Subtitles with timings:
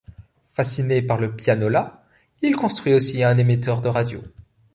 [0.55, 2.03] Fasciné par le pianola,
[2.41, 4.23] il construit aussi un émetteur de radio.